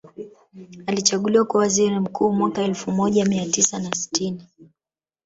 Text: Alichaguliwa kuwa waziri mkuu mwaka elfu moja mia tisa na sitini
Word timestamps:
Alichaguliwa 0.87 1.45
kuwa 1.45 1.63
waziri 1.63 1.99
mkuu 1.99 2.31
mwaka 2.31 2.63
elfu 2.63 2.91
moja 2.91 3.25
mia 3.25 3.45
tisa 3.45 3.79
na 3.79 3.91
sitini 3.95 4.47